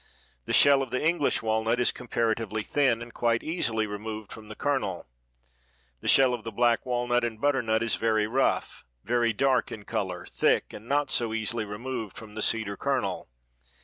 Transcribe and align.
The 0.45 0.51
shell 0.53 0.81
of 0.81 0.89
the 0.89 1.07
English 1.07 1.43
walnut 1.43 1.79
is 1.79 1.91
comparatively 1.91 2.63
thin 2.63 3.03
and 3.03 3.13
quite 3.13 3.43
easily 3.43 3.85
removed 3.85 4.31
from 4.31 4.47
the 4.47 4.55
kernel. 4.55 5.05
The 5.99 6.07
shell 6.07 6.33
of 6.33 6.43
black 6.55 6.87
walnut 6.87 7.23
and 7.23 7.39
butternut 7.39 7.83
is 7.83 7.97
very 7.97 8.25
rough, 8.25 8.83
very 9.03 9.31
dark 9.31 9.71
in 9.71 9.85
color, 9.85 10.25
thick, 10.25 10.73
and 10.73 10.87
not 10.89 11.11
so 11.11 11.35
easily 11.35 11.65
removed 11.65 12.17
from 12.17 12.33
the 12.33 12.41
seed 12.41 12.67
or 12.67 12.77
kernel. 12.77 13.29